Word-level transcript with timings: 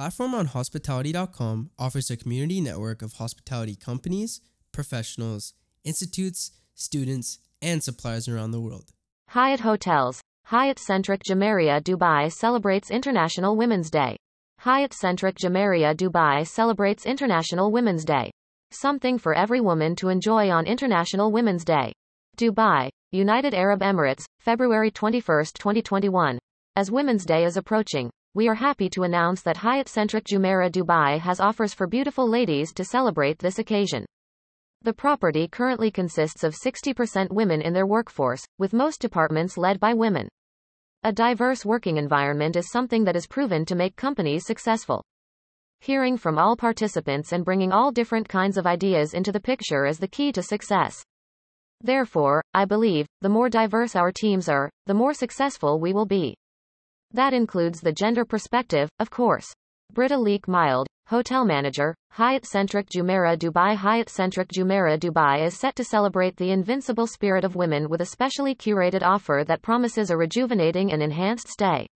Platform 0.00 0.34
on 0.34 0.46
Hospitality.com 0.46 1.72
offers 1.78 2.10
a 2.10 2.16
community 2.16 2.58
network 2.62 3.02
of 3.02 3.12
hospitality 3.12 3.76
companies, 3.76 4.40
professionals, 4.72 5.52
institutes, 5.84 6.52
students, 6.74 7.38
and 7.60 7.82
suppliers 7.82 8.26
around 8.26 8.52
the 8.52 8.62
world. 8.62 8.92
Hyatt 9.28 9.60
Hotels. 9.60 10.22
Hyatt 10.46 10.78
Centric 10.78 11.20
Jumeirah 11.28 11.82
Dubai 11.82 12.32
celebrates 12.32 12.90
International 12.90 13.58
Women's 13.58 13.90
Day. 13.90 14.16
Hyatt 14.60 14.94
Centric 14.94 15.36
Jumeirah 15.36 15.94
Dubai 15.94 16.46
celebrates 16.46 17.04
International 17.04 17.70
Women's 17.70 18.06
Day. 18.06 18.30
Something 18.70 19.18
for 19.18 19.34
every 19.34 19.60
woman 19.60 19.94
to 19.96 20.08
enjoy 20.08 20.48
on 20.48 20.64
International 20.64 21.30
Women's 21.30 21.62
Day. 21.62 21.92
Dubai, 22.38 22.88
United 23.12 23.52
Arab 23.52 23.80
Emirates, 23.80 24.24
February 24.38 24.90
21, 24.90 25.44
2021. 25.58 26.38
As 26.74 26.90
Women's 26.90 27.26
Day 27.26 27.44
is 27.44 27.58
approaching, 27.58 28.08
we 28.32 28.46
are 28.46 28.54
happy 28.54 28.88
to 28.88 29.02
announce 29.02 29.42
that 29.42 29.56
Hyatt 29.56 29.88
Centric 29.88 30.24
Jumeirah 30.24 30.70
Dubai 30.70 31.18
has 31.18 31.40
offers 31.40 31.74
for 31.74 31.88
beautiful 31.88 32.28
ladies 32.28 32.72
to 32.74 32.84
celebrate 32.84 33.40
this 33.40 33.58
occasion. 33.58 34.06
The 34.82 34.92
property 34.92 35.48
currently 35.48 35.90
consists 35.90 36.44
of 36.44 36.54
60% 36.54 37.32
women 37.32 37.60
in 37.60 37.72
their 37.72 37.88
workforce, 37.88 38.44
with 38.56 38.72
most 38.72 39.00
departments 39.00 39.58
led 39.58 39.80
by 39.80 39.94
women. 39.94 40.28
A 41.02 41.12
diverse 41.12 41.64
working 41.64 41.96
environment 41.96 42.54
is 42.54 42.70
something 42.70 43.02
that 43.02 43.16
is 43.16 43.26
proven 43.26 43.64
to 43.64 43.74
make 43.74 43.96
companies 43.96 44.46
successful. 44.46 45.02
Hearing 45.80 46.16
from 46.16 46.38
all 46.38 46.56
participants 46.56 47.32
and 47.32 47.44
bringing 47.44 47.72
all 47.72 47.90
different 47.90 48.28
kinds 48.28 48.56
of 48.56 48.66
ideas 48.66 49.12
into 49.12 49.32
the 49.32 49.40
picture 49.40 49.86
is 49.86 49.98
the 49.98 50.06
key 50.06 50.30
to 50.32 50.42
success. 50.42 51.02
Therefore, 51.80 52.44
I 52.54 52.64
believe, 52.64 53.06
the 53.22 53.28
more 53.28 53.48
diverse 53.48 53.96
our 53.96 54.12
teams 54.12 54.48
are, 54.48 54.70
the 54.86 54.94
more 54.94 55.14
successful 55.14 55.80
we 55.80 55.92
will 55.92 56.06
be. 56.06 56.36
That 57.12 57.32
includes 57.32 57.80
the 57.80 57.92
gender 57.92 58.24
perspective, 58.24 58.88
of 58.98 59.10
course. 59.10 59.46
Britta 59.92 60.16
Leek 60.16 60.46
Mild, 60.46 60.86
Hotel 61.08 61.44
Manager, 61.44 61.92
Hyatt 62.12 62.46
Centric 62.46 62.88
Jumeirah 62.88 63.36
Dubai 63.36 63.74
Hyatt 63.74 64.08
Centric 64.08 64.48
Jumeirah 64.48 64.98
Dubai 64.98 65.44
is 65.44 65.58
set 65.58 65.74
to 65.74 65.84
celebrate 65.84 66.36
the 66.36 66.52
invincible 66.52 67.08
spirit 67.08 67.44
of 67.44 67.56
women 67.56 67.88
with 67.88 68.00
a 68.00 68.06
specially 68.06 68.54
curated 68.54 69.02
offer 69.02 69.42
that 69.46 69.62
promises 69.62 70.10
a 70.10 70.16
rejuvenating 70.16 70.92
and 70.92 71.02
enhanced 71.02 71.48
stay. 71.48 71.86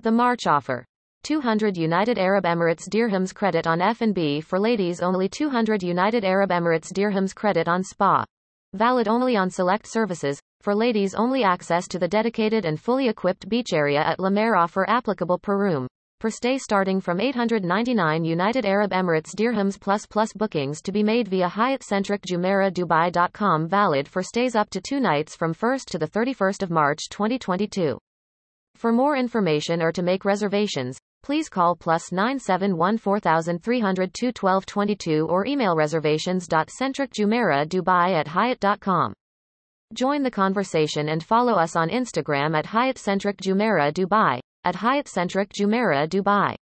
The 0.00 0.12
March 0.12 0.46
offer. 0.46 0.84
200 1.24 1.76
United 1.76 2.16
Arab 2.16 2.44
Emirates 2.44 2.88
dirhams 2.88 3.34
credit 3.34 3.66
on 3.66 3.80
F&B 3.80 4.40
for 4.40 4.60
ladies 4.60 5.00
only 5.00 5.28
200 5.28 5.82
United 5.82 6.24
Arab 6.24 6.50
Emirates 6.50 6.92
dirhams 6.92 7.34
credit 7.34 7.66
on 7.66 7.82
spa. 7.82 8.24
Valid 8.74 9.08
only 9.08 9.36
on 9.36 9.48
select 9.48 9.86
services, 9.86 10.40
for 10.60 10.74
ladies 10.74 11.14
only 11.14 11.44
access 11.44 11.86
to 11.88 11.98
the 11.98 12.08
dedicated 12.08 12.64
and 12.64 12.80
fully 12.80 13.08
equipped 13.08 13.48
beach 13.48 13.72
area 13.72 14.00
at 14.00 14.18
La 14.18 14.30
Mer 14.30 14.56
offer 14.56 14.84
applicable 14.88 15.38
per 15.38 15.56
room. 15.56 15.86
Per 16.18 16.30
stay 16.30 16.58
starting 16.58 17.00
from 17.00 17.20
899 17.20 18.24
United 18.24 18.64
Arab 18.64 18.90
Emirates 18.90 19.34
dirhams 19.34 19.78
plus 19.78 20.06
plus 20.06 20.32
bookings 20.32 20.80
to 20.82 20.90
be 20.90 21.02
made 21.02 21.28
via 21.28 21.48
Hyatt-centric 21.48 22.22
Jumeirah 22.22 22.72
Dubai.com 22.72 23.68
valid 23.68 24.08
for 24.08 24.22
stays 24.22 24.56
up 24.56 24.70
to 24.70 24.80
two 24.80 24.98
nights 24.98 25.36
from 25.36 25.54
1st 25.54 25.84
to 25.86 25.98
the 25.98 26.08
31st 26.08 26.62
of 26.62 26.70
March 26.70 27.08
2022. 27.10 27.98
For 28.74 28.92
more 28.92 29.16
information 29.16 29.82
or 29.82 29.92
to 29.92 30.02
make 30.02 30.24
reservations, 30.24 30.98
please 31.26 31.48
call 31.48 31.74
plus 31.74 32.12
971 32.12 32.98
4300 32.98 34.14
21222 34.14 35.26
or 35.26 35.44
email 35.44 35.74
reservations.centricjumeirahdubai 35.74 38.14
at 38.14 38.28
hyatt.com. 38.28 39.12
Join 39.92 40.22
the 40.22 40.30
conversation 40.30 41.08
and 41.08 41.24
follow 41.24 41.54
us 41.54 41.74
on 41.74 41.88
Instagram 41.88 42.56
at 42.56 42.66
Hyatt-centric 42.66 43.38
Jumeirah 43.38 43.92
Dubai, 43.92 44.38
at 44.62 44.76
Hyatt-centric 44.76 45.52
Jumeirah 45.52 46.08
Dubai. 46.08 46.54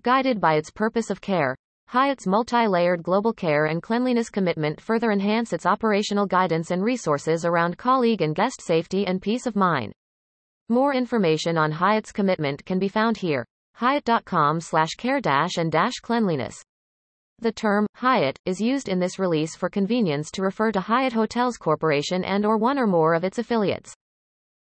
Guided 0.00 0.40
by 0.40 0.54
its 0.54 0.70
purpose 0.70 1.10
of 1.10 1.20
care, 1.20 1.54
Hyatt's 1.88 2.26
multi-layered 2.26 3.02
global 3.02 3.34
care 3.34 3.66
and 3.66 3.82
cleanliness 3.82 4.30
commitment 4.30 4.80
further 4.80 5.10
enhance 5.10 5.52
its 5.52 5.66
operational 5.66 6.24
guidance 6.24 6.70
and 6.70 6.82
resources 6.82 7.44
around 7.44 7.76
colleague 7.76 8.22
and 8.22 8.34
guest 8.34 8.62
safety 8.62 9.06
and 9.06 9.20
peace 9.20 9.44
of 9.44 9.54
mind. 9.54 9.92
More 10.70 10.94
information 10.94 11.58
on 11.58 11.72
Hyatt's 11.72 12.10
commitment 12.10 12.64
can 12.64 12.78
be 12.78 12.88
found 12.88 13.18
here. 13.18 13.44
Hyatt.com 13.74 14.60
slash 14.60 14.90
care 14.96 15.20
dash 15.20 15.56
and 15.56 15.72
dash 15.72 15.94
cleanliness. 16.02 16.62
The 17.40 17.52
term 17.52 17.86
Hyatt 17.96 18.38
is 18.46 18.60
used 18.60 18.88
in 18.88 19.00
this 19.00 19.18
release 19.18 19.56
for 19.56 19.68
convenience 19.68 20.30
to 20.32 20.42
refer 20.42 20.70
to 20.72 20.80
Hyatt 20.80 21.12
Hotels 21.12 21.56
Corporation 21.56 22.22
and 22.22 22.46
or 22.46 22.56
one 22.56 22.78
or 22.78 22.86
more 22.86 23.14
of 23.14 23.24
its 23.24 23.38
affiliates. 23.38 23.94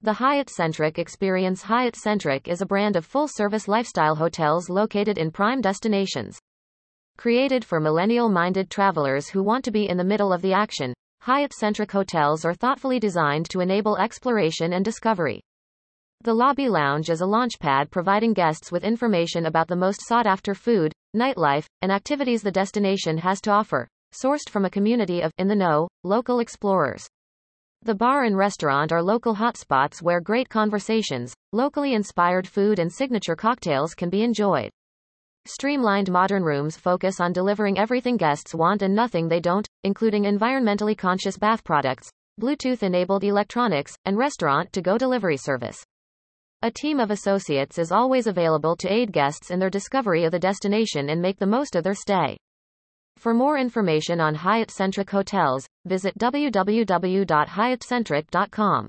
The 0.00 0.14
Hyatt-centric 0.14 0.98
experience 0.98 1.62
Hyatt-centric 1.62 2.48
is 2.48 2.60
a 2.60 2.66
brand 2.66 2.96
of 2.96 3.04
full-service 3.04 3.68
lifestyle 3.68 4.16
hotels 4.16 4.70
located 4.70 5.18
in 5.18 5.30
prime 5.30 5.60
destinations. 5.60 6.38
Created 7.18 7.64
for 7.64 7.78
millennial-minded 7.78 8.70
travelers 8.70 9.28
who 9.28 9.42
want 9.42 9.64
to 9.64 9.70
be 9.70 9.88
in 9.88 9.98
the 9.98 10.04
middle 10.04 10.32
of 10.32 10.42
the 10.42 10.54
action, 10.54 10.94
Hyatt-centric 11.20 11.92
hotels 11.92 12.44
are 12.44 12.54
thoughtfully 12.54 12.98
designed 12.98 13.48
to 13.50 13.60
enable 13.60 13.96
exploration 13.96 14.72
and 14.72 14.84
discovery. 14.84 15.40
The 16.24 16.32
lobby 16.32 16.68
lounge 16.68 17.10
is 17.10 17.20
a 17.20 17.24
launchpad 17.24 17.90
providing 17.90 18.32
guests 18.32 18.70
with 18.70 18.84
information 18.84 19.46
about 19.46 19.66
the 19.66 19.74
most 19.74 20.06
sought 20.06 20.24
after 20.24 20.54
food, 20.54 20.92
nightlife, 21.16 21.64
and 21.80 21.90
activities 21.90 22.42
the 22.42 22.52
destination 22.52 23.18
has 23.18 23.40
to 23.40 23.50
offer, 23.50 23.88
sourced 24.14 24.48
from 24.48 24.64
a 24.64 24.70
community 24.70 25.20
of 25.20 25.32
in 25.38 25.48
the 25.48 25.56
know, 25.56 25.88
local 26.04 26.38
explorers. 26.38 27.08
The 27.82 27.96
bar 27.96 28.22
and 28.22 28.36
restaurant 28.36 28.92
are 28.92 29.02
local 29.02 29.34
hotspots 29.34 30.00
where 30.00 30.20
great 30.20 30.48
conversations, 30.48 31.34
locally 31.52 31.92
inspired 31.92 32.46
food 32.46 32.78
and 32.78 32.92
signature 32.92 33.34
cocktails 33.34 33.92
can 33.92 34.08
be 34.08 34.22
enjoyed. 34.22 34.70
Streamlined 35.46 36.12
modern 36.12 36.44
rooms 36.44 36.76
focus 36.76 37.18
on 37.18 37.32
delivering 37.32 37.80
everything 37.80 38.16
guests 38.16 38.54
want 38.54 38.82
and 38.82 38.94
nothing 38.94 39.26
they 39.26 39.40
don't, 39.40 39.66
including 39.82 40.22
environmentally 40.22 40.96
conscious 40.96 41.36
bath 41.36 41.64
products, 41.64 42.12
Bluetooth 42.40 42.84
enabled 42.84 43.24
electronics, 43.24 43.96
and 44.04 44.16
restaurant 44.16 44.72
to 44.72 44.80
go 44.80 44.96
delivery 44.96 45.36
service. 45.36 45.82
A 46.64 46.70
team 46.70 47.00
of 47.00 47.10
associates 47.10 47.76
is 47.76 47.90
always 47.90 48.28
available 48.28 48.76
to 48.76 48.92
aid 48.92 49.12
guests 49.12 49.50
in 49.50 49.58
their 49.58 49.68
discovery 49.68 50.22
of 50.22 50.30
the 50.30 50.38
destination 50.38 51.08
and 51.08 51.20
make 51.20 51.40
the 51.40 51.46
most 51.46 51.74
of 51.74 51.82
their 51.82 51.96
stay. 51.96 52.36
For 53.16 53.34
more 53.34 53.58
information 53.58 54.20
on 54.20 54.36
Hyatt-centric 54.36 55.10
hotels, 55.10 55.66
visit 55.86 56.16
www.hyattcentric.com. 56.18 58.88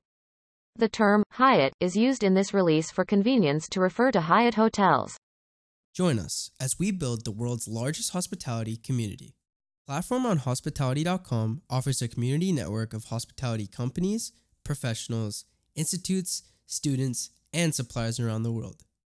The 0.76 0.88
term 0.88 1.24
Hyatt 1.32 1.74
is 1.80 1.96
used 1.96 2.24
in 2.24 2.36
this 2.36 2.54
release 2.54 2.92
for 2.92 3.06
convenience 3.06 3.68
to 3.70 3.80
refer 3.80 4.12
to 4.12 4.22
Hyatt 4.22 4.54
hotels. 4.54 5.18
Join 5.96 6.20
us 6.20 6.52
as 6.60 6.76
we 6.78 6.92
build 6.92 7.26
the 7.26 7.32
world's 7.32 7.68
largest 7.68 8.14
hospitality 8.14 8.78
community. 8.78 9.34
Platform 9.88 10.28
on 10.28 10.38
Hospitality.com 10.38 11.64
offers 11.72 12.04
a 12.04 12.08
community 12.08 12.52
network 12.52 12.94
of 12.94 13.06
hospitality 13.06 13.66
companies, 13.66 14.32
professionals, 14.64 15.46
institutes, 15.76 16.44
students, 16.68 17.32
and 17.54 17.74
suppliers 17.74 18.20
around 18.20 18.44
the 18.44 18.52
world. 18.52 18.84